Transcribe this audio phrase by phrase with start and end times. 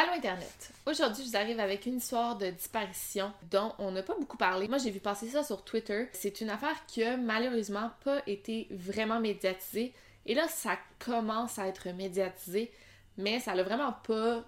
[0.00, 0.70] Allô Internet!
[0.86, 4.68] Aujourd'hui, je vous arrive avec une histoire de disparition dont on n'a pas beaucoup parlé.
[4.68, 6.08] Moi, j'ai vu passer ça sur Twitter.
[6.12, 9.92] C'est une affaire qui a malheureusement pas été vraiment médiatisée.
[10.24, 12.70] Et là, ça commence à être médiatisé,
[13.16, 14.44] mais ça n'a vraiment pas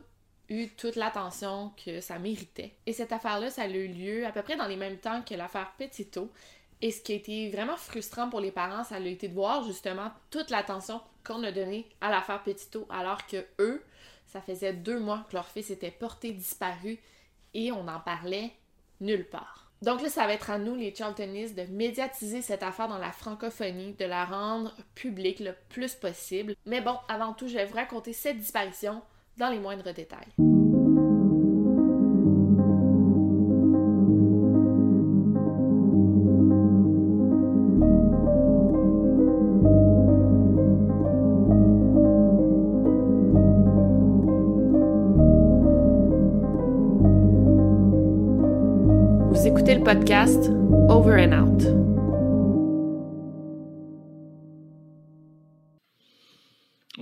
[0.48, 2.76] eu toute l'attention que ça méritait.
[2.86, 5.34] Et cette affaire-là, ça a eu lieu à peu près dans les mêmes temps que
[5.34, 6.30] l'affaire Petito.
[6.80, 9.64] Et ce qui a été vraiment frustrant pour les parents, ça a été de voir
[9.64, 13.82] justement toute l'attention qu'on a donnée à l'affaire Petito, alors que eux,
[14.30, 16.98] ça faisait deux mois que leur fils était porté disparu
[17.54, 18.52] et on n'en parlait
[19.00, 19.70] nulle part.
[19.82, 23.12] Donc là, ça va être à nous, les Charltonistes, de médiatiser cette affaire dans la
[23.12, 26.54] francophonie, de la rendre publique le plus possible.
[26.66, 29.02] Mais bon, avant tout, je vais vous raconter cette disparition
[29.38, 30.49] dans les moindres détails.
[49.80, 50.48] Podcast
[50.90, 51.62] Over and Out.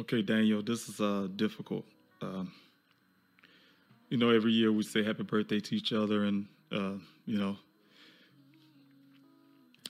[0.01, 1.85] Okay, Daniel, this is uh, difficult.
[2.23, 2.53] Um,
[4.09, 6.95] you know, every year we say happy birthday to each other, and, uh,
[7.27, 7.57] you know,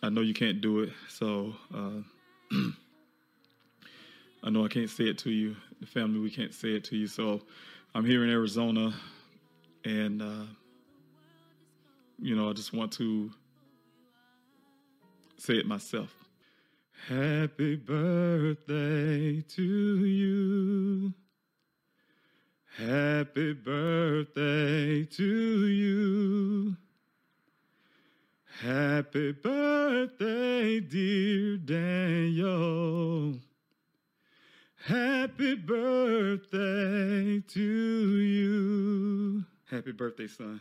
[0.03, 2.01] I know you can't do it, so uh,
[4.43, 5.57] I know I can't say it to you.
[5.81, 7.07] The family, we can't say it to you.
[7.07, 7.43] So
[7.95, 8.95] I'm here in Arizona,
[9.85, 10.45] and, uh,
[12.21, 13.31] you know, I just want to
[15.37, 16.15] say it myself.
[17.09, 19.63] Happy birthday to
[20.05, 21.15] you.
[22.77, 26.77] Happy birthday to you.
[28.61, 33.39] Happy birthday, dear Daniel.
[34.85, 37.61] Happy birthday to
[38.19, 39.45] you.
[39.71, 40.61] Happy birthday, son.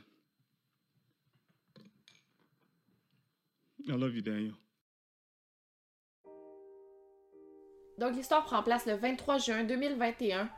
[3.87, 4.53] I love Daniel.
[7.97, 10.49] Donc l'histoire prend place le 23 juin 2021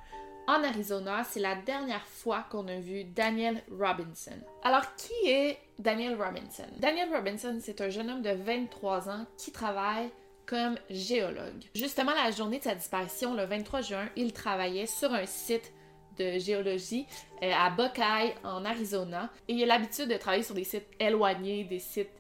[0.48, 1.24] en Arizona.
[1.24, 4.38] C'est la dernière fois qu'on a vu Daniel Robinson.
[4.64, 6.66] Alors qui est Daniel Robinson?
[6.80, 10.10] Daniel Robinson, c'est un jeune homme de 23 ans qui travaille
[10.48, 11.64] comme géologue.
[11.76, 15.72] Justement, la journée de sa disparition, le 23 juin, il travaillait sur un site
[16.18, 17.06] de géologie
[17.44, 19.30] euh, à Buckeye, en Arizona.
[19.48, 22.19] Et il a l'habitude de travailler sur des sites éloignés, des sites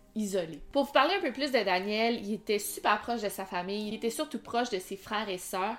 [0.72, 3.88] Pour vous parler un peu plus de Daniel, il était super proche de sa famille,
[3.88, 5.78] il était surtout proche de ses frères et sœurs.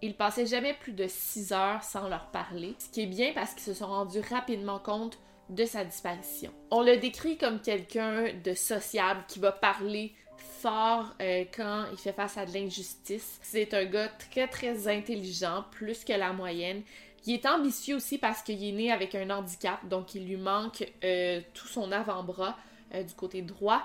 [0.00, 3.52] Il passait jamais plus de 6 heures sans leur parler, ce qui est bien parce
[3.54, 6.50] qu'ils se sont rendus rapidement compte de sa disparition.
[6.70, 10.12] On le décrit comme quelqu'un de sociable qui va parler
[10.60, 13.38] fort euh, quand il fait face à de l'injustice.
[13.42, 16.82] C'est un gars très très intelligent, plus que la moyenne.
[17.26, 20.88] Il est ambitieux aussi parce qu'il est né avec un handicap, donc il lui manque
[21.04, 22.56] euh, tout son avant-bras.
[22.94, 23.82] Euh, du côté droit.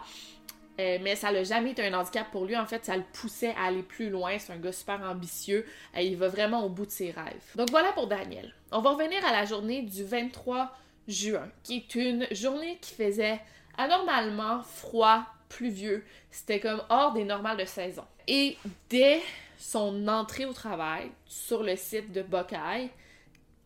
[0.79, 2.55] Euh, mais ça n'a jamais été un handicap pour lui.
[2.55, 4.37] En fait, ça le poussait à aller plus loin.
[4.37, 5.65] C'est un gars super ambitieux.
[5.95, 7.55] et il va vraiment au bout de ses rêves.
[7.55, 8.53] Donc voilà pour Daniel.
[8.71, 10.71] On va revenir à la journée du 23
[11.07, 13.39] juin, qui est une journée qui faisait
[13.77, 16.03] anormalement froid, pluvieux.
[16.31, 18.03] C'était comme hors des normales de saison.
[18.27, 18.57] Et
[18.89, 19.21] dès
[19.57, 22.89] son entrée au travail sur le site de Buckeye,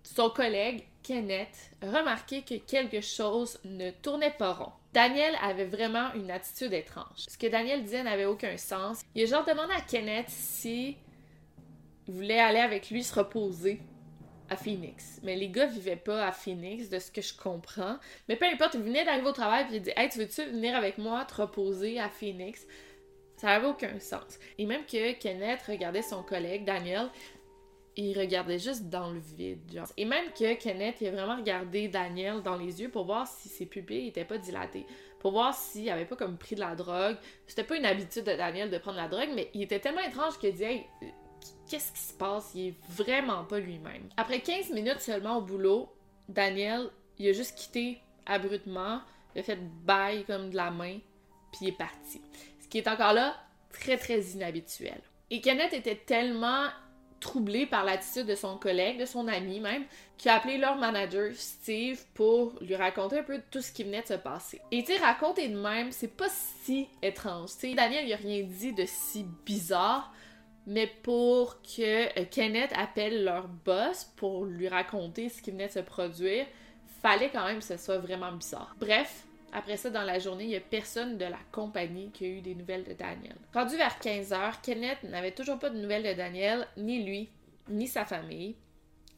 [0.04, 4.72] son collègue Kenneth remarqué que quelque chose ne tournait pas rond.
[4.94, 7.26] Daniel avait vraiment une attitude étrange.
[7.30, 9.02] Ce que Daniel disait n'avait aucun sens.
[9.16, 10.98] Il a genre demandé à Kenneth si
[12.08, 13.82] il voulait aller avec lui se reposer
[14.50, 15.20] à Phoenix.
[15.24, 17.98] Mais les gars vivaient pas à Phoenix, de ce que je comprends.
[18.28, 20.76] Mais peu importe, il venait d'arriver au travail puis il dit Hey, tu veux-tu venir
[20.76, 22.66] avec moi te reposer à Phoenix
[23.38, 24.40] Ça n'avait aucun sens.
[24.58, 27.10] Et même que Kenneth regardait son collègue, Daniel,
[27.98, 29.60] il regardait juste dans le vide.
[29.72, 29.88] Genre.
[29.98, 33.50] Et même que Kenneth, il a vraiment regardé Daniel dans les yeux pour voir si
[33.50, 34.86] ses pupilles n'étaient pas dilatées.
[35.20, 37.18] Pour voir s'il avait pas comme pris de la drogue.
[37.48, 40.40] C'était pas une habitude de Daniel de prendre la drogue, mais il était tellement étrange
[40.40, 40.86] qu'il dit Hey,
[41.70, 42.52] qu'est-ce qui se passe?
[42.56, 44.10] Il est vraiment pas lui-même.
[44.18, 45.90] Après 15 minutes seulement au boulot,
[46.30, 46.90] Daniel,
[47.20, 49.02] il a juste quitté abruptement,
[49.36, 51.00] il a fait bail comme de la main,
[51.52, 52.22] puis il est parti.
[52.62, 53.36] Ce qui est encore là
[53.72, 55.02] très très inhabituel.
[55.30, 56.68] Et Kenneth était tellement
[57.22, 59.86] troublé par l'attitude de son collègue, de son ami même,
[60.18, 64.02] qui a appelé leur manager, Steve, pour lui raconter un peu tout ce qui venait
[64.02, 64.60] de se passer.
[64.72, 66.30] Et tu raconter de même, c'est pas
[66.64, 67.52] si étrange.
[67.52, 70.14] Tu sais, Daniel, il a rien dit de si bizarre,
[70.68, 75.74] mais pour que euh, Kenneth appelle leur boss pour lui raconter ce qui venait de
[75.74, 76.46] se produire,
[77.02, 78.76] fallait quand même que ce soit vraiment bizarre.
[78.80, 82.28] Bref, après ça, dans la journée, il n'y a personne de la compagnie qui a
[82.28, 83.36] eu des nouvelles de Daniel.
[83.54, 87.30] Rendu vers 15h, Kenneth n'avait toujours pas de nouvelles de Daniel, ni lui,
[87.70, 88.56] ni sa famille.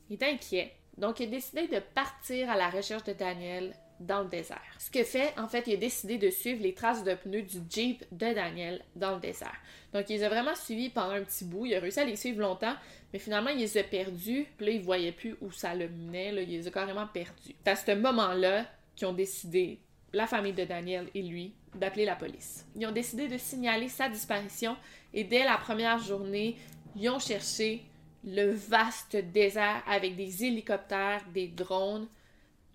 [0.09, 4.21] Il est inquiet, donc il a décidé de partir à la recherche de Daniel dans
[4.21, 4.61] le désert.
[4.79, 7.59] Ce que fait, en fait, il a décidé de suivre les traces de pneus du
[7.69, 9.55] Jeep de Daniel dans le désert.
[9.93, 11.65] Donc, il les a vraiment suivis pendant un petit bout.
[11.65, 12.75] Il a réussi à les suivre longtemps,
[13.11, 14.47] mais finalement, il les a perdus.
[14.57, 16.29] Puis là, il voyait plus où ça le menait.
[16.29, 17.55] Il les a carrément perdus.
[17.63, 18.65] C'est à ce moment-là
[18.95, 19.79] qu'ils ont décidé,
[20.13, 22.65] la famille de Daniel et lui, d'appeler la police.
[22.75, 24.77] Ils ont décidé de signaler sa disparition
[25.13, 26.55] et dès la première journée,
[26.95, 27.83] ils ont cherché
[28.23, 32.07] le vaste désert avec des hélicoptères, des drones,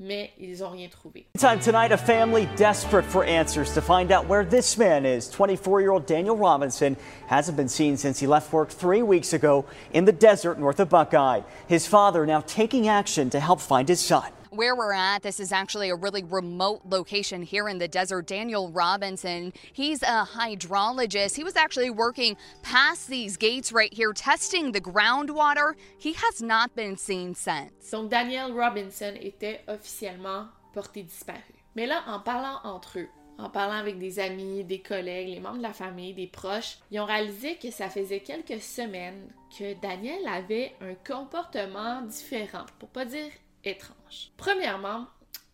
[0.01, 1.27] mais ils n'ont rien trouvé.
[1.39, 5.29] Time tonight, a family desperate for answers to find out where this man is.
[5.29, 6.97] 24-year-old Daniel Robinson
[7.29, 10.89] hasn't been seen since he left work three weeks ago in the desert north of
[10.89, 11.41] Buckeye.
[11.69, 15.53] His father now taking action to help find his son where we're at, this is
[15.53, 18.27] actually a really remote location here in the desert.
[18.27, 21.37] Daniel Robinson, he's a hydrologist.
[21.37, 25.75] He was actually working past these gates right here, testing the groundwater.
[25.97, 27.89] He has not been seen since.
[27.93, 31.55] Donc Daniel Robinson était officiellement porté disparu.
[31.77, 33.09] Mais là, en parlant entre eux,
[33.39, 36.99] en parlant avec des amis, des collègues, les membres de la famille, des proches, ils
[36.99, 43.05] ont réalisé que ça faisait quelques semaines que Daniel avait un comportement différent, pour pas
[43.05, 43.31] dire
[43.65, 44.31] étrange.
[44.37, 45.07] Premièrement,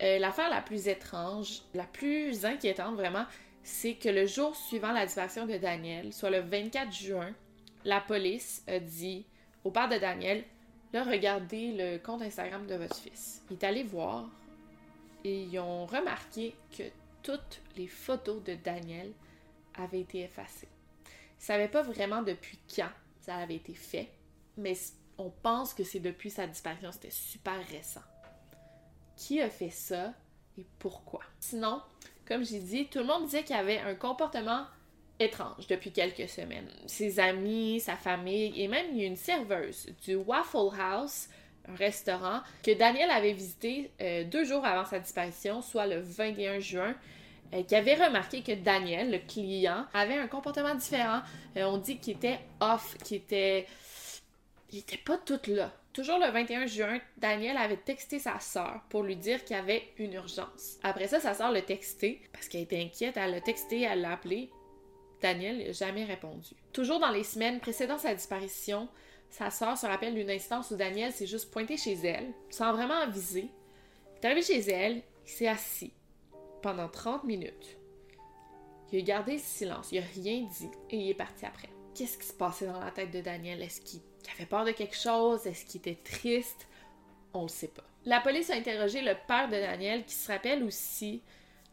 [0.02, 3.26] euh, l'affaire la plus étrange, la plus inquiétante vraiment,
[3.62, 7.34] c'est que le jour suivant la disparition de Daniel, soit le 24 juin,
[7.84, 9.26] la police a dit
[9.64, 10.44] au père de Daniel
[11.00, 13.42] regardez le compte Instagram de votre fils.
[13.50, 14.28] Il est allé voir
[15.24, 16.84] et ils ont remarqué que
[17.22, 19.12] toutes les photos de Daniel
[19.74, 20.68] avaient été effacées.
[21.06, 22.90] Ils ne savaient pas vraiment depuis quand
[23.20, 24.10] ça avait été fait,
[24.56, 24.74] mais
[25.18, 28.02] on pense que c'est depuis sa disparition, c'était super récent.
[29.16, 30.12] Qui a fait ça
[30.58, 31.20] et pourquoi?
[31.40, 31.80] Sinon,
[32.26, 34.66] comme j'ai dit, tout le monde disait qu'il avait un comportement
[35.20, 36.68] étrange depuis quelques semaines.
[36.86, 41.28] Ses amis, sa famille et même une serveuse du Waffle House,
[41.68, 46.58] un restaurant que Daniel avait visité euh, deux jours avant sa disparition, soit le 21
[46.58, 46.94] juin,
[47.54, 51.20] euh, qui avait remarqué que Daniel, le client, avait un comportement différent.
[51.56, 53.66] Euh, on dit qu'il était off, qu'il était
[54.74, 55.72] il était pas tout là.
[55.92, 59.84] Toujours le 21 juin, Daniel avait texté sa sœur pour lui dire qu'il y avait
[59.98, 60.78] une urgence.
[60.82, 63.16] Après ça, sa sœur l'a texté parce qu'elle était inquiète.
[63.16, 64.50] Elle l'a texté, elle l'a appelé.
[65.22, 66.56] Daniel n'a jamais répondu.
[66.72, 68.88] Toujours dans les semaines précédant sa disparition,
[69.30, 72.98] sa sœur se rappelle d'une instance où Daniel s'est juste pointé chez elle, sans vraiment
[72.98, 73.48] aviser.
[74.16, 75.92] Il est arrivé chez elle, il s'est assis
[76.62, 77.78] pendant 30 minutes.
[78.90, 81.68] Il a gardé le silence, il n'a rien dit et il est parti après.
[81.94, 83.62] Qu'est-ce qui se passait dans la tête de Daniel?
[83.62, 85.46] Est-ce qu'il qu'il avait peur de quelque chose?
[85.46, 86.66] Est-ce qu'il était triste?
[87.32, 87.84] On le sait pas.
[88.04, 91.22] La police a interrogé le père de Daniel qui se rappelle aussi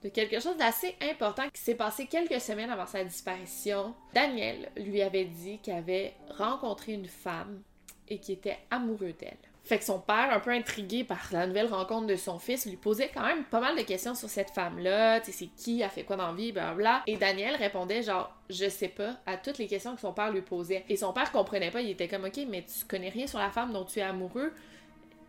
[0.03, 3.93] de quelque chose d'assez important qui s'est passé quelques semaines avant sa disparition.
[4.13, 7.61] Daniel lui avait dit qu'il avait rencontré une femme
[8.07, 9.37] et qu'il était amoureux d'elle.
[9.71, 12.75] Fait que son père, un peu intrigué par la nouvelle rencontre de son fils, lui
[12.75, 15.87] posait quand même pas mal de questions sur cette femme-là, tu sais, c'est qui, a
[15.87, 19.59] fait quoi dans la vie, bla Et Daniel répondait genre, je sais pas, à toutes
[19.59, 20.83] les questions que son père lui posait.
[20.89, 23.49] Et son père comprenait pas, il était comme, ok, mais tu connais rien sur la
[23.49, 24.51] femme dont tu es amoureux.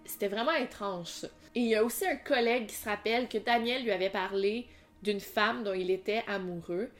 [0.04, 1.28] C'était vraiment étrange, ça.
[1.54, 4.66] Et il y a aussi un collègue qui se rappelle que Daniel lui avait parlé
[5.04, 6.90] d'une femme dont il était amoureux.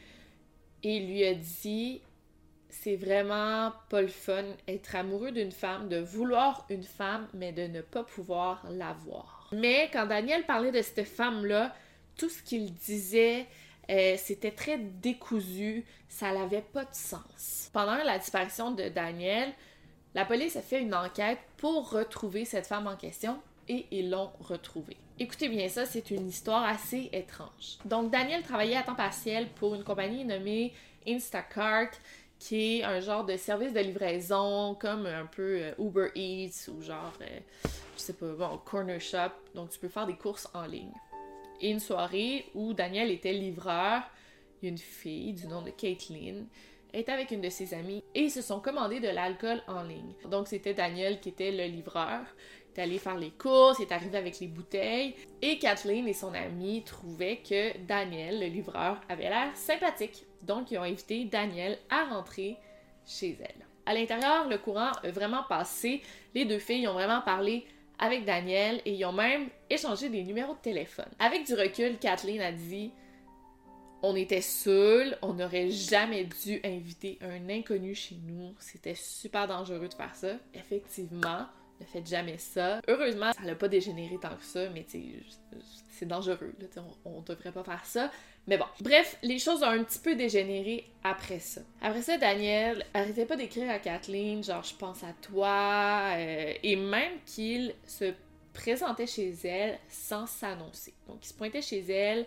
[0.85, 2.03] Et il lui a dit
[2.73, 7.67] c'est vraiment pas le fun être amoureux d'une femme, de vouloir une femme, mais de
[7.67, 9.49] ne pas pouvoir l'avoir.
[9.52, 11.75] Mais quand Daniel parlait de cette femme-là,
[12.17, 13.47] tout ce qu'il disait,
[13.91, 17.71] euh, c'était très décousu, ça n'avait pas de sens.
[17.73, 19.52] Pendant la disparition de Daniel,
[20.14, 24.31] La police a fait une enquête pour retrouver cette femme en question et ils l'ont
[24.41, 24.99] retrouvée.
[25.19, 27.79] Écoutez bien ça, c'est une histoire assez étrange.
[27.87, 30.75] Donc Daniel travaillait à temps partiel pour une compagnie nommée
[31.09, 31.91] Instacart
[32.43, 36.83] qui est un genre de service de livraison comme un peu euh, Uber Eats ou
[36.83, 37.39] genre, euh,
[37.97, 39.31] je sais pas, bon, Corner Shop.
[39.55, 40.93] Donc tu peux faire des courses en ligne.
[41.61, 44.03] Et une soirée où Daniel était livreur,
[44.61, 46.47] une fille du nom de Caitlin
[46.93, 50.13] était avec une de ses amies et ils se sont commandés de l'alcool en ligne.
[50.29, 52.23] Donc c'était Daniel qui était le livreur
[52.75, 56.83] est allé faire les courses, est arrivé avec les bouteilles, et Kathleen et son amie
[56.85, 60.25] trouvaient que Daniel, le livreur, avait l'air sympathique.
[60.43, 62.57] Donc, ils ont invité Daniel à rentrer
[63.07, 63.67] chez elle.
[63.87, 66.02] À l'intérieur, le courant a vraiment passé.
[66.35, 67.64] Les deux filles ont vraiment parlé
[67.99, 71.09] avec Daniel et ils ont même échangé des numéros de téléphone.
[71.19, 72.93] Avec du recul, Kathleen a dit
[74.02, 78.52] on était seuls, on n'aurait jamais dû inviter un inconnu chez nous.
[78.59, 80.33] C'était super dangereux de faire ça.
[80.55, 81.47] Effectivement,
[81.83, 82.81] ne faites jamais ça.
[82.89, 86.55] Heureusement, ça n'a pas dégénéré tant que ça, mais c'est dangereux.
[87.05, 88.11] on, ne devrait pas faire ça.
[88.47, 88.65] Mais bon.
[88.81, 91.61] Bref, les choses ont un petit peu dégénéré après ça.
[91.81, 96.77] Après ça, Daniel arrêtait pas d'écrire à Kathleen, genre je pense à toi, euh, et
[96.77, 98.12] même qu'il se
[98.53, 100.93] présentait chez elle sans s'annoncer.
[101.07, 102.27] Donc il se pointait chez elle,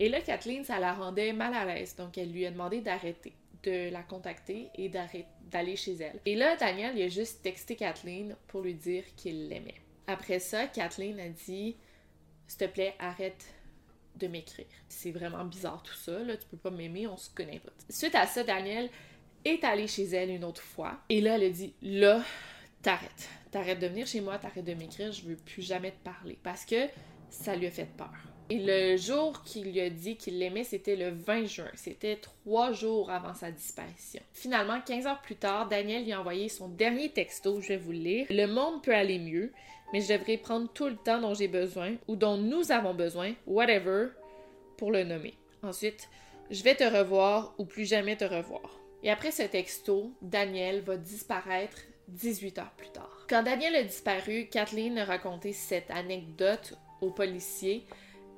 [0.00, 1.96] et là, Kathleen, ça la rendait mal à l'aise.
[1.96, 3.32] Donc elle lui a demandé d'arrêter
[3.64, 6.20] de la contacter et d'aller chez elle.
[6.24, 9.80] Et là, Daniel, il a juste texté Kathleen pour lui dire qu'il l'aimait.
[10.06, 11.76] Après ça, Kathleen a dit
[12.46, 13.46] S'il te plaît, arrête
[14.16, 14.66] de m'écrire.
[14.88, 17.72] C'est vraiment bizarre tout ça, là, tu peux pas m'aimer, on se connaît pas.
[17.88, 18.90] Suite à ça, Daniel
[19.44, 20.98] est allé chez elle une autre fois.
[21.08, 22.22] Et là, elle a dit Là,
[22.82, 23.28] t'arrêtes.
[23.50, 26.38] T'arrêtes de venir chez moi, t'arrêtes de m'écrire, je veux plus jamais te parler.
[26.42, 26.86] Parce que
[27.30, 28.12] ça lui a fait peur.
[28.50, 31.70] Et le jour qu'il lui a dit qu'il l'aimait, c'était le 20 juin.
[31.74, 34.22] C'était trois jours avant sa disparition.
[34.32, 37.92] Finalement, 15 heures plus tard, Daniel lui a envoyé son dernier texto, je vais vous
[37.92, 38.26] le lire.
[38.30, 39.52] Le monde peut aller mieux,
[39.92, 43.34] mais je devrais prendre tout le temps dont j'ai besoin ou dont nous avons besoin,
[43.46, 44.08] whatever,
[44.78, 45.34] pour le nommer.
[45.62, 46.08] Ensuite,
[46.50, 48.80] je vais te revoir ou plus jamais te revoir.
[49.02, 51.78] Et après ce texto, Daniel va disparaître
[52.08, 53.26] 18 heures plus tard.
[53.28, 57.84] Quand Daniel a disparu, Kathleen a raconté cette anecdote aux policiers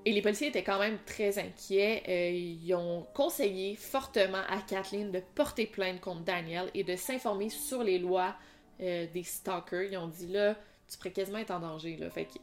[0.04, 2.02] et les policiers étaient quand même très inquiets.
[2.08, 7.50] Euh, ils ont conseillé fortement à Kathleen de porter plainte contre Daniel et de s'informer
[7.50, 8.34] sur les lois
[8.80, 9.92] euh, des stalkers.
[9.92, 10.56] Ils ont dit là,
[10.90, 11.98] tu pourrais quasiment être en danger.
[12.10, 12.38] Fait que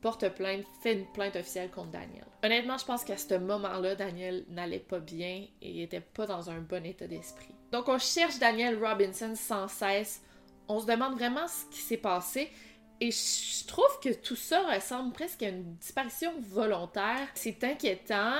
[0.00, 2.24] porte plainte, fais une plainte officielle contre Daniel.
[2.42, 6.60] Honnêtement, je pense qu'à ce moment-là, Daniel n'allait pas bien et était pas dans un
[6.60, 7.54] bon état d'esprit.
[7.72, 10.22] Donc on cherche Daniel Robinson sans cesse.
[10.68, 12.50] On se demande vraiment ce qui s'est passé.
[13.00, 17.28] Et je trouve que tout ça ressemble presque à une disparition volontaire.
[17.34, 18.34] C'est inquiétant.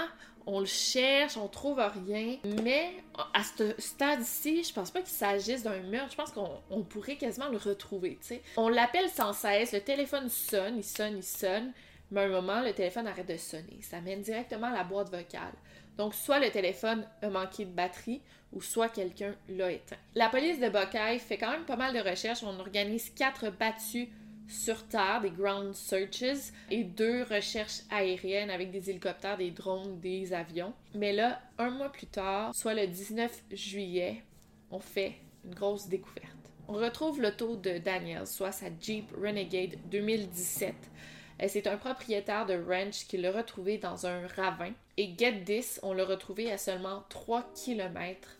[0.47, 2.37] On le cherche, on trouve rien.
[2.63, 2.91] Mais
[3.33, 6.11] à ce stade-ci, je pense pas qu'il s'agisse d'un meurtre.
[6.13, 8.19] Je pense qu'on pourrait quasiment le retrouver.
[8.21, 8.43] sais.
[8.57, 9.73] On l'appelle sans cesse.
[9.73, 11.73] Le téléphone sonne, il sonne, il sonne.
[12.11, 13.79] Mais à un moment, le téléphone arrête de sonner.
[13.83, 15.55] Ça mène directement à la boîte vocale.
[15.97, 18.21] Donc, soit le téléphone a manqué de batterie
[18.53, 19.97] ou soit quelqu'un l'a éteint.
[20.15, 22.43] La police de Buckeye fait quand même pas mal de recherches.
[22.43, 24.09] On organise quatre battues
[24.51, 30.33] sur Terre, des ground searches, et deux recherches aériennes avec des hélicoptères, des drones, des
[30.33, 30.75] avions.
[30.95, 34.23] Mais là, un mois plus tard, soit le 19 juillet,
[34.71, 35.15] on fait
[35.45, 36.37] une grosse découverte.
[36.69, 40.75] On retrouve l'auto de Daniel, soit sa Jeep Renegade 2017.
[41.49, 44.73] C'est un propriétaire de ranch qui l'a retrouvé dans un ravin.
[44.97, 48.40] Et Get This, on l'a retrouvé à seulement 3 km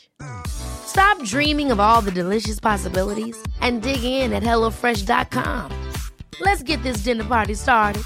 [0.47, 5.71] Stop dreaming of all the delicious possibilities and dig in at HelloFresh.com.
[6.41, 8.03] Let's get this dinner party started.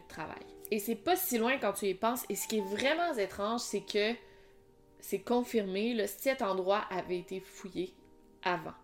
[0.00, 0.42] de travail.
[0.70, 2.24] Et c'est pas si loin quand tu y penses.
[2.28, 4.14] Et ce qui est vraiment étrange, c'est que
[5.00, 7.94] c'est confirmé, le cet endroit avait été fouillé
[8.42, 8.74] avant.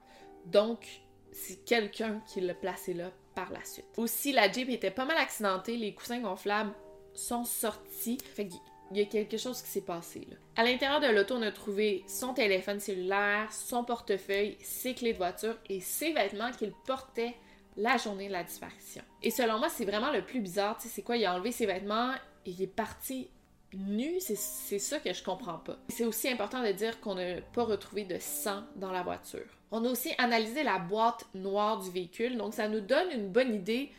[0.47, 0.87] Donc,
[1.33, 3.87] c'est quelqu'un qui l'a placé là par la suite.
[3.97, 6.75] Aussi, la Jeep était pas mal accidentée, les coussins gonflables
[7.15, 8.19] sont sortis.
[8.35, 10.27] Fait qu'il y a quelque chose qui s'est passé.
[10.57, 15.19] À l'intérieur de l'auto, on a trouvé son téléphone cellulaire, son portefeuille, ses clés de
[15.19, 17.35] voiture et ses vêtements qu'il portait
[17.77, 19.03] la journée de la disparition.
[19.23, 20.77] Et selon moi, c'est vraiment le plus bizarre.
[20.77, 21.17] Tu sais, c'est quoi?
[21.17, 22.13] Il a enlevé ses vêtements
[22.45, 23.31] et il est parti
[23.73, 24.19] nu.
[24.19, 24.35] C'est
[24.79, 25.79] ça que je comprends pas.
[25.89, 29.47] C'est aussi important de dire qu'on n'a pas retrouvé de sang dans la voiture.
[29.71, 33.55] On a aussi analysé la boîte noire du véhicule, donc ça nous donne une bonne
[33.55, 33.93] idée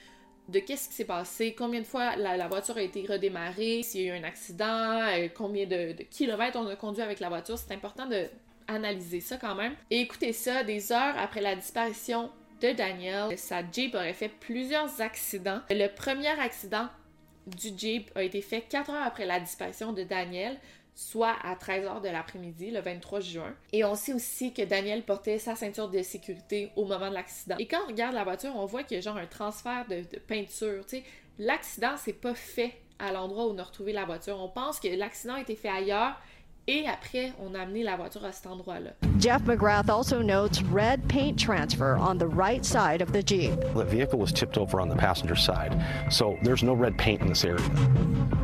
[0.52, 4.10] de qu'est-ce qui s'est passé, combien de fois la, voiture a été redémarrée, s'il y
[4.10, 7.58] a eu un accident, euh, combien de, kilomètres on a conduit avec la voiture.
[7.58, 8.26] C'est important de
[8.68, 9.74] analyser ça quand même.
[9.90, 12.30] Et écoutez ça, des heures après la disparition
[12.62, 15.62] de Daniel, sa Jeep aurait fait plusieurs accidents.
[15.70, 16.88] Le premier accident
[17.48, 20.58] du Jeep a été fait 4 heures après la disparition de Daniel
[20.96, 23.56] soit à 13h de l'après-midi, le 23 juin.
[23.72, 27.56] Et on sait aussi que Daniel portait sa ceinture de sécurité au moment de l'accident.
[27.60, 30.04] Et quand on regarde la voiture, on voit qu'il y a genre un transfert de,
[30.20, 30.86] peinture.
[30.86, 31.04] Tu sais,
[31.40, 34.38] l'accident, c'est pas fait à l'endroit où on a retrouvé la voiture.
[34.40, 36.16] On pense que l'accident a été fait ailleurs
[36.72, 38.92] et après, on a amené la voiture à cet endroit-là.
[39.20, 43.60] Jeff McGrath also notes red paint transfer on the right side of the Jeep.
[43.76, 45.76] The vehicle was tipped over on the passenger side,
[46.10, 47.60] so there's no red paint in this area.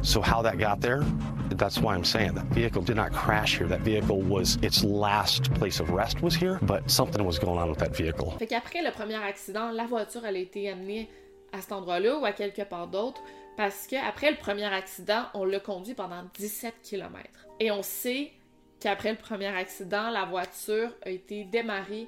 [0.02, 1.04] So how that got there,
[1.52, 3.68] that's why I'm saying that vehicle did not crash here.
[3.68, 7.70] That vehicle was its last place of rest was here, but something was going on
[7.70, 8.36] with that vehicle.
[8.40, 11.08] Fait qu'après le premier accident, la voiture elle a été amenée
[11.52, 13.22] à cet endroit-là ou à quelque part d'autre
[13.58, 17.48] parce qu'après le premier accident, on l'a conduit pendant 17 km.
[17.60, 18.32] Et on sait
[18.80, 22.08] qu'après le premier accident, la voiture a été démarrée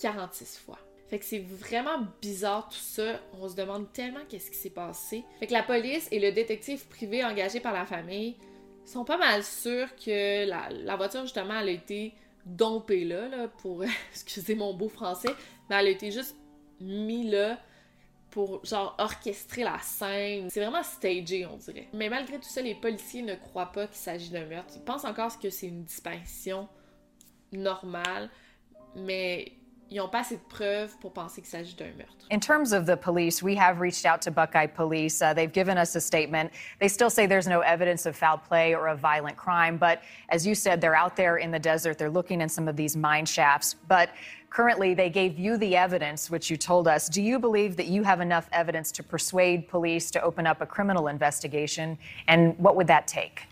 [0.00, 0.78] 46 fois.
[1.08, 3.20] Fait que c'est vraiment bizarre tout ça.
[3.34, 5.24] On se demande tellement qu'est-ce qui s'est passé.
[5.38, 8.36] Fait que la police et le détective privé engagé par la famille
[8.86, 12.14] sont pas mal sûrs que la, voiture, justement, elle a été
[12.46, 15.34] dompée là, là pour, excusez mon beau français,
[15.68, 16.34] mais elle a été juste
[16.80, 17.58] mise là
[18.36, 20.50] pour genre orchestrer la scène.
[20.50, 21.88] C'est vraiment stagé, on dirait.
[21.94, 24.74] Mais malgré tout ça, les policiers ne croient pas qu'il s'agit d'un meurtre.
[24.76, 26.68] Ils pensent encore que c'est une disparition
[27.50, 28.28] normale,
[28.94, 29.52] mais
[29.90, 32.26] ils n'ont pas assez de preuves pour penser qu'il s'agit d'un meurtre.
[32.30, 35.22] In terms of the police, we have reached out to Buckeye Police.
[35.22, 36.50] Uh, they've given us a statement.
[36.80, 40.44] They still say there's no evidence of foul play or a violent crime, but as
[40.44, 41.98] you said, they're out there in the desert.
[41.98, 43.76] They're looking in some of these mine shafts.
[43.86, 44.10] But
[44.50, 47.08] currently, they gave you the evidence, which you told us.
[47.08, 50.66] Do you believe that you have enough evidence to persuade police to open up a
[50.66, 51.96] criminal investigation?
[52.26, 53.42] And what would that take?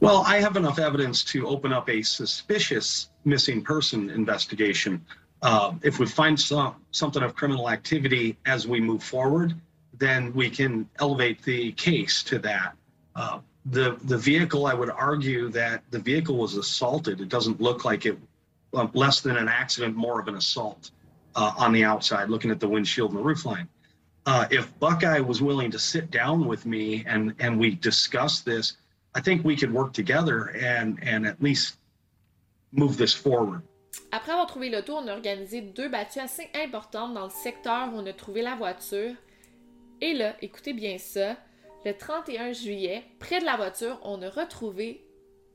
[0.00, 5.04] Well, I have enough evidence to open up a suspicious missing person investigation.
[5.42, 9.54] Uh, if we find some, something of criminal activity as we move forward,
[9.98, 12.74] then we can elevate the case to that.
[13.14, 17.20] Uh, the the vehicle, I would argue that the vehicle was assaulted.
[17.20, 18.18] It doesn't look like it
[18.74, 20.90] um, less than an accident, more of an assault
[21.34, 23.66] uh, on the outside, looking at the windshield and the roofline.
[24.26, 28.76] Uh, if Buckeye was willing to sit down with me and and we discuss this,
[29.14, 31.76] I think we could work together and and at least
[32.72, 33.62] move this forward.
[34.10, 37.96] Après avoir trouvé l'auto, on a organisé deux battues assez importantes dans le secteur où
[37.96, 39.14] on a trouvé la voiture.
[40.00, 41.36] Et là, écoutez bien ça,
[41.84, 45.04] le 31 juillet, près de la voiture, on a retrouvé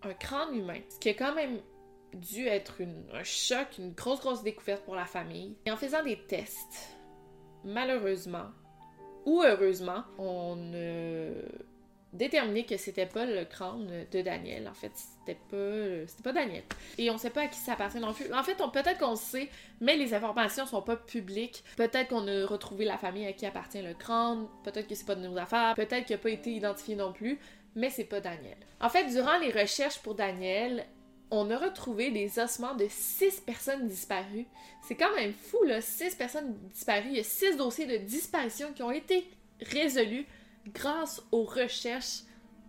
[0.04, 1.60] un crâne humain, ce qui a quand même
[2.13, 2.82] dû être
[3.13, 5.56] un choc, une grosse, grosse découverte pour la famille.
[5.65, 6.98] Et en faisant des tests,
[7.63, 8.50] malheureusement,
[9.26, 11.32] ou heureusement, on a
[12.12, 14.67] déterminé que c'était pas le crâne de Daniel.
[14.67, 14.91] En fait,
[15.26, 16.64] c'était pas, c'était pas Daniel.
[16.98, 18.32] Et on sait pas à qui ça appartient non plus.
[18.34, 21.64] En fait, peut-être qu'on sait, mais les informations sont pas publiques.
[21.78, 24.48] Peut-être qu'on a retrouvé la famille à qui appartient le crâne.
[24.64, 25.76] Peut-être que c'est pas de nos affaires.
[25.76, 27.40] Peut-être qu'il a pas été identifié non plus.
[27.76, 28.58] Mais c'est pas Daniel.
[28.80, 30.86] En fait, durant les recherches pour Daniel,
[31.32, 34.46] on a retrouvé des ossements de six personnes disparues.
[34.88, 35.82] C'est quand même fou, là.
[35.82, 37.10] Six personnes disparues.
[37.10, 39.28] Il y a six dossiers de disparition qui ont été
[39.62, 40.28] résolus
[40.68, 42.20] grâce aux recherches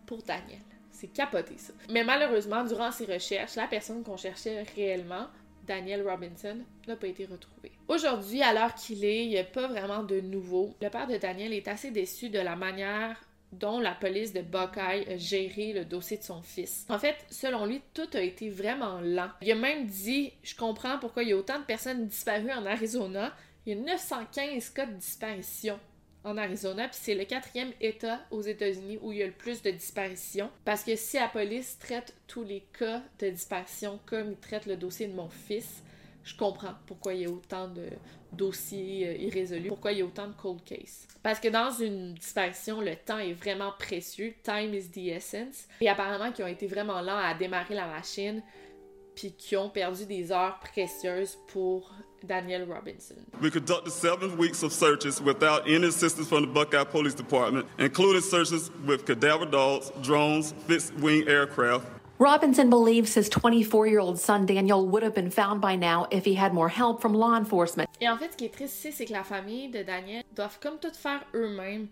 [0.07, 0.61] pour Daniel.
[0.94, 1.72] C'est capoté ça.
[1.90, 5.26] Mais malheureusement, durant ces recherches, la personne qu'on cherchait réellement,
[5.66, 7.72] Daniel Robinson, n'a pas été retrouvée.
[7.88, 10.74] Aujourd'hui, à l'heure qu'il est, il n'y a pas vraiment de nouveau.
[10.80, 13.20] Le père de Daniel est assez déçu de la manière
[13.52, 16.87] dont la police de Buckeye a géré le dossier de son fils.
[16.88, 19.30] En fait, selon lui, tout a été vraiment lent.
[19.42, 22.66] Il a même dit Je comprends pourquoi il y a autant de personnes disparues en
[22.66, 23.33] Arizona.
[23.66, 25.78] Il y a 915 cas de disparition
[26.24, 29.62] en Arizona, puis c'est le quatrième État aux États-Unis où il y a le plus
[29.62, 30.50] de disparitions.
[30.64, 34.76] Parce que si la police traite tous les cas de disparition comme il traite le
[34.76, 35.82] dossier de mon fils,
[36.24, 37.87] je comprends pourquoi il y a autant de
[38.32, 41.06] dossiers euh, irrésolus, pourquoi il y a autant de cold cases.
[41.22, 44.34] Parce que dans une disparition, le temps est vraiment précieux.
[44.42, 45.68] Time is the essence.
[45.80, 48.42] Et apparemment, qu'ils ont été vraiment lents à démarrer la machine,
[49.14, 51.90] puis qui ont perdu des heures précieuses pour
[52.22, 53.16] Daniel Robinson.
[53.42, 58.22] We conducted seven weeks of searches without any assistance from the Buckeye Police Department, including
[58.22, 61.87] searches with cadaver dogs, drones, fixed wing aircraft,
[62.20, 66.24] Robinson believes his 24 year old son Daniel would have been found by now if
[66.24, 67.88] he had more help from law enforcement.
[68.00, 70.59] Et en fait, ce qui est triste ici, c'est que la famille de Daniel doivent
[70.61, 71.88] comme tout faire eux-mêmes.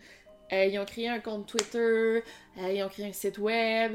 [0.52, 2.22] Euh, ils ont créé un compte Twitter,
[2.58, 3.94] euh, ils ont créé un site web.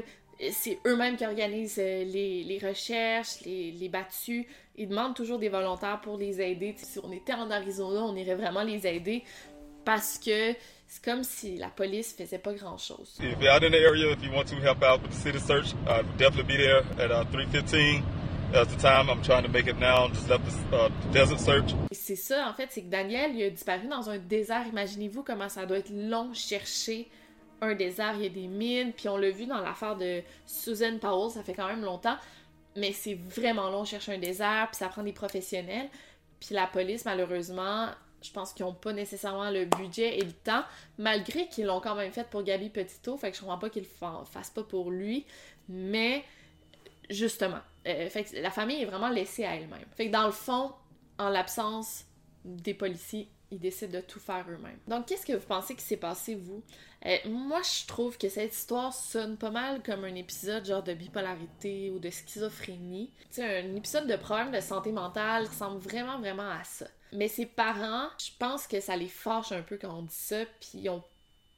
[0.50, 4.46] C'est eux-mêmes qui organisent euh, les, les, recherches, les, les battues.
[4.76, 6.74] Ils demandent toujours des volontaires pour les aider.
[6.76, 9.24] Si on était en Arizona, on irait vraiment les aider
[9.84, 10.54] parce que
[10.86, 13.18] c'est comme si la police faisait pas grand chose.
[13.20, 15.38] If you're out in the area, if you want to help out with the city
[15.38, 18.02] search, I'll definitely be there at uh, 3:15.
[18.52, 20.08] That's the time I'm trying to make it now.
[20.08, 21.74] Just left the, uh, desert search.
[21.90, 24.66] C'est ça en fait, c'est que Daniel il a disparu dans un désert.
[24.70, 27.08] Imaginez-vous comment ça doit être long chercher
[27.60, 28.14] un désert.
[28.16, 31.42] Il y a des mines, puis on l'a vu dans l'affaire de Susan Powell, ça
[31.42, 32.16] fait quand même longtemps.
[32.76, 35.88] Mais c'est vraiment long chercher un désert, puis ça prend des professionnels.
[36.40, 37.88] Puis la police, malheureusement,
[38.22, 40.62] je pense qu'ils n'ont pas nécessairement le budget et le temps,
[40.98, 43.84] malgré qu'ils l'ont quand même fait pour Gabi Petito, fait que je comprends pas qu'ils
[43.84, 45.24] le fassent pas pour lui,
[45.68, 46.24] mais
[47.10, 49.86] justement, euh, fait que la famille est vraiment laissée à elle-même.
[49.96, 50.72] Fait que dans le fond,
[51.18, 52.04] en l'absence
[52.44, 54.78] des policiers, ils décident de tout faire eux-mêmes.
[54.86, 56.62] Donc, qu'est-ce que vous pensez qui s'est passé, vous?
[57.06, 60.94] Euh, moi, je trouve que cette histoire sonne pas mal comme un épisode genre de
[60.94, 63.10] bipolarité ou de schizophrénie.
[63.30, 66.86] Tu sais, un épisode de problème de santé mentale ressemble vraiment, vraiment à ça.
[67.12, 70.44] Mais ses parents, je pense que ça les fâche un peu quand on dit ça,
[70.60, 71.02] puis ils ont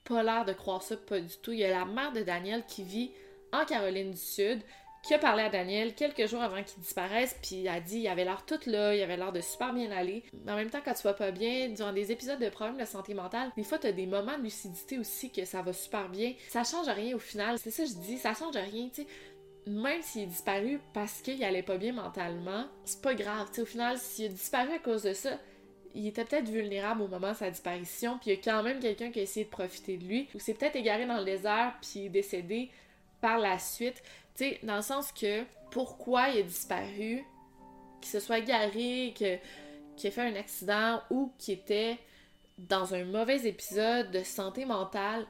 [0.05, 1.53] pas l'air de croire ça, pas du tout.
[1.53, 3.11] Il y a la mère de Daniel qui vit
[3.53, 4.61] en Caroline du Sud,
[5.03, 8.25] qui a parlé à Daniel quelques jours avant qu'il disparaisse, puis a dit il avait
[8.25, 10.25] l'air tout là, il avait l'air de super bien aller.
[10.45, 12.85] Mais en même temps, quand tu vas pas bien, durant des épisodes de problèmes de
[12.85, 16.35] santé mentale, des fois t'as des moments de lucidité aussi que ça va super bien.
[16.49, 17.59] Ça change rien au final.
[17.59, 19.09] C'est ça que je dis, ça change rien, tu sais
[19.67, 23.49] même s'il est disparu parce qu'il allait pas bien mentalement, c'est pas grave.
[23.59, 25.39] au final, s'il a disparu à cause de ça,
[25.95, 28.81] il était peut-être vulnérable au moment de sa disparition, puis il y a quand même
[28.81, 31.75] quelqu'un qui a essayé de profiter de lui, ou c'est peut-être égaré dans le désert,
[31.83, 32.71] puis décédé
[33.21, 34.03] par la suite.
[34.37, 37.25] Tu dans le sens que pourquoi il a disparu,
[38.01, 39.37] qu'il se soit égaré, que,
[39.97, 41.99] qu'il ait fait un accident ou qu'il était
[42.59, 45.27] dans un mauvais épisode de santé mentale,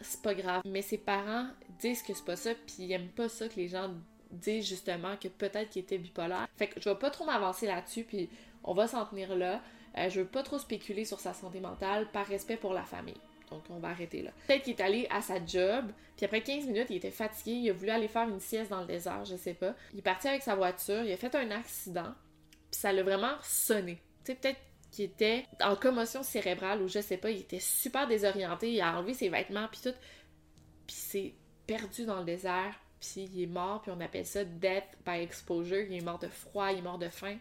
[0.00, 0.62] c'est pas grave.
[0.64, 1.46] Mais ses parents
[1.78, 3.90] disent que c'est pas ça, puis ils aiment pas ça que les gens
[4.30, 6.48] disent justement que peut-être qu'il était bipolaire.
[6.56, 8.28] Fait que je vais pas trop m'avancer là-dessus, puis
[8.62, 9.60] on va s'en tenir là.
[9.96, 13.20] Euh, je veux pas trop spéculer sur sa santé mentale par respect pour la famille.
[13.50, 14.30] Donc on va arrêter là.
[14.46, 17.70] Peut-être qu'il est allé à sa job, puis après 15 minutes, il était fatigué, il
[17.70, 19.74] a voulu aller faire une sieste dans le désert, je sais pas.
[19.92, 22.14] Il est parti avec sa voiture, il a fait un accident,
[22.70, 24.00] puis ça l'a vraiment sonné.
[24.24, 28.06] Tu sais, peut-être qu'il était en commotion cérébrale ou je sais pas, il était super
[28.06, 29.96] désorienté, il a enlevé ses vêtements puis tout,
[30.86, 31.34] puis c'est
[31.66, 35.82] perdu dans le désert, puis il est mort, puis on appelle ça death by exposure,
[35.82, 37.36] il est mort de froid, il est mort de faim.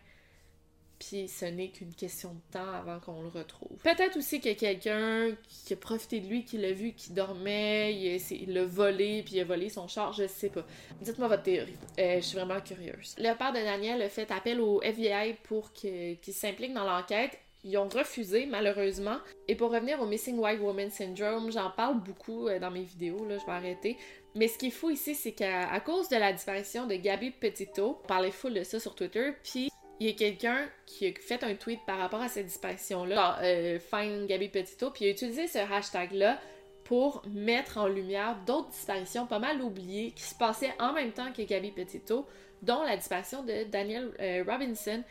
[1.08, 3.78] Puis ce n'est qu'une question de temps avant qu'on le retrouve.
[3.84, 7.12] Peut-être aussi qu'il y a quelqu'un qui a profité de lui, qui l'a vu, qui
[7.12, 10.66] dormait, il l'a volé, puis il a volé son char, je sais pas.
[11.02, 11.76] Dites-moi votre théorie.
[12.00, 13.16] Euh, je suis vraiment curieuse.
[13.18, 17.38] Le père de Daniel a fait appel au FBI pour qu'il s'implique dans l'enquête.
[17.66, 19.18] Ils ont refusé, malheureusement.
[19.48, 23.26] Et pour revenir au Missing White Woman Syndrome, j'en parle beaucoup euh, dans mes vidéos,
[23.26, 23.98] là, je vais arrêter.
[24.36, 28.00] Mais ce qui est fou ici, c'est qu'à cause de la disparition de Gabby Petito,
[28.04, 29.70] on parlait full de ça sur Twitter, puis
[30.04, 33.80] il y a quelqu'un qui a fait un tweet par rapport à cette disparition-là, euh,
[33.80, 36.42] Find Gabby Petito, puis a utilisé ce hashtag-là
[36.84, 41.32] pour mettre en lumière d'autres disparitions pas mal oubliées qui se passaient en même temps
[41.32, 42.28] que Gabby Petito,
[42.62, 45.02] dont la disparition de Daniel euh, Robinson.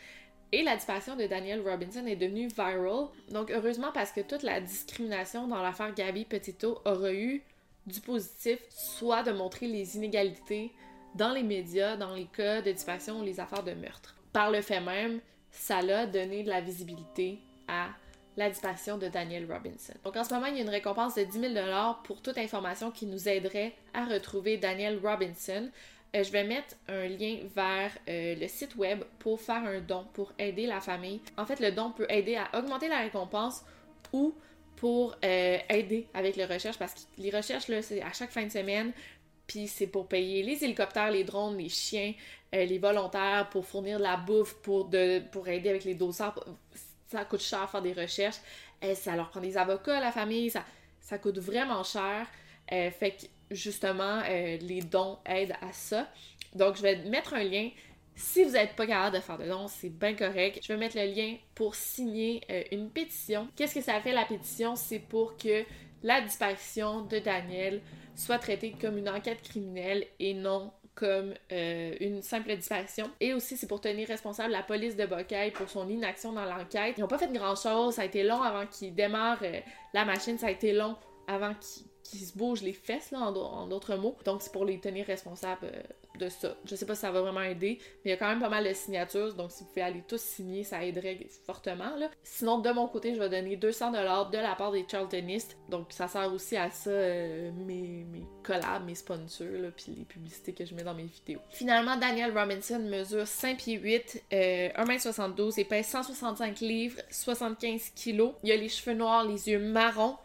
[0.54, 3.06] Et la disparition de Daniel Robinson est devenue viral.
[3.30, 7.42] Donc, heureusement, parce que toute la discrimination dans l'affaire Gabby Petito aura eu
[7.86, 10.70] du positif, soit de montrer les inégalités
[11.14, 14.16] dans les médias, dans les cas de disparition ou les affaires de meurtre.
[14.32, 17.88] Par le fait même, ça l'a donné de la visibilité à
[18.36, 19.92] la disparition de Daniel Robinson.
[20.04, 21.54] Donc en ce moment, il y a une récompense de 10 000
[22.04, 25.68] pour toute information qui nous aiderait à retrouver Daniel Robinson.
[26.14, 30.06] Euh, je vais mettre un lien vers euh, le site web pour faire un don,
[30.12, 31.20] pour aider la famille.
[31.36, 33.62] En fait, le don peut aider à augmenter la récompense
[34.12, 34.34] ou
[34.76, 38.44] pour euh, aider avec les recherches, parce que les recherches, là, c'est à chaque fin
[38.44, 38.92] de semaine,
[39.46, 42.14] puis c'est pour payer les hélicoptères, les drones, les chiens,
[42.52, 46.26] les volontaires, pour fournir de la bouffe, pour, de, pour aider avec les dossiers.
[47.08, 48.40] Ça coûte cher faire des recherches.
[48.94, 50.64] ça leur prend des avocats, la famille, ça,
[51.00, 52.26] ça coûte vraiment cher.
[52.68, 56.08] fait que justement, euh, les dons aident à ça.
[56.54, 57.70] Donc, je vais mettre un lien
[58.14, 60.60] Si vous n'êtes pas capable de faire de dons, c'est bien correct.
[60.62, 63.48] Je vais mettre le lien pour signer euh, une pétition.
[63.56, 64.76] Qu'est-ce que ça fait la pétition?
[64.76, 65.64] C'est pour que
[66.02, 67.80] la disparition de Daniel
[68.14, 73.10] soit traitée comme une enquête criminelle et non comme euh, une simple disparition.
[73.20, 76.94] Et aussi, c'est pour tenir responsable la police de Bocaille pour son inaction dans l'enquête.
[76.98, 77.94] Ils n'ont pas fait grand-chose.
[77.94, 79.60] Ça a été long avant qu'ils démarrent euh,
[79.94, 80.36] la machine.
[80.36, 84.16] Ça a été long avant qu'ils qui se bougent les fesses, là, en, d'autres mots.
[84.24, 85.82] Donc, c'est pour les tenir responsables euh,
[86.18, 86.56] de ça.
[86.64, 88.48] Je sais pas si ça va vraiment aider, mais il y a quand même pas
[88.48, 91.92] mal de signatures, donc si vous pouvez aller tous signer, ça aiderait fortement.
[92.22, 96.08] Sinon, de mon côté, je vais donner 200$ de la part des Charltonistes, donc ça
[96.08, 100.74] sert aussi à ça, euh, mes, mes collabs, mes sponsors, puis les publicités que je
[100.74, 101.40] mets dans mes vidéos.
[101.50, 108.32] Finalement, Daniel Robinson mesure 5 pieds 8, euh, 1m72 et pèse 165 livres, 75 kg.
[108.42, 110.16] Il a les cheveux noirs, les yeux marrons,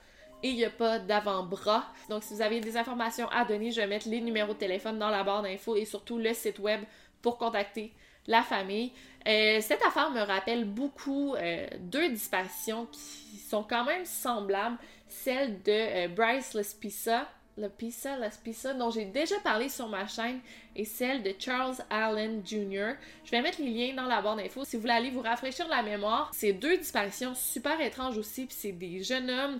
[0.43, 1.85] et il n'y a pas d'avant-bras.
[2.09, 4.99] Donc, si vous avez des informations à donner, je vais mettre les numéros de téléphone
[4.99, 6.81] dans la barre d'infos et surtout le site web
[7.21, 7.93] pour contacter
[8.27, 8.91] la famille.
[9.27, 14.77] Euh, cette affaire me rappelle beaucoup euh, deux disparitions qui sont quand même semblables.
[15.07, 20.39] Celle de euh, Bryce Lespisa, Lespisa, Lespisa, dont j'ai déjà parlé sur ma chaîne,
[20.75, 22.93] et celle de Charles Allen Jr.
[23.25, 25.67] Je vais mettre les liens dans la barre d'infos si vous voulez aller vous rafraîchir
[25.67, 26.29] la mémoire.
[26.33, 29.59] C'est deux disparitions super étranges aussi, puis c'est des jeunes hommes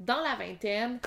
[0.00, 0.98] dans la vingtaine.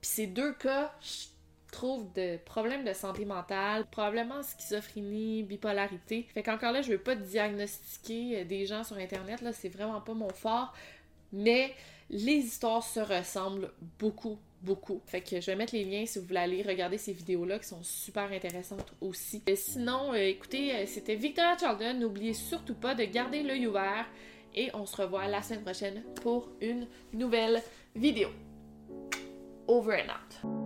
[0.00, 1.26] Puis ces deux cas, je
[1.72, 6.26] trouve de problèmes de santé mentale, probablement schizophrénie, bipolarité.
[6.32, 10.00] Fait qu'encore là, je veux pas diagnostiquer euh, des gens sur internet, là, c'est vraiment
[10.00, 10.72] pas mon fort.
[11.32, 11.74] Mais
[12.08, 15.02] les histoires se ressemblent beaucoup, beaucoup.
[15.06, 17.66] Fait que je vais mettre les liens si vous voulez aller regarder ces vidéos-là qui
[17.66, 19.42] sont super intéressantes aussi.
[19.46, 21.94] Et sinon, euh, écoutez, euh, c'était Victoria Charlton.
[21.98, 24.06] N'oubliez surtout pas de garder l'œil ouvert
[24.54, 27.62] et on se revoit la semaine prochaine pour une nouvelle
[27.96, 28.30] vidéo.
[29.66, 30.65] Over and out.